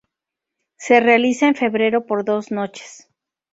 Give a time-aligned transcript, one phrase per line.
[0.77, 3.07] Se realiza en febrero por dos noches.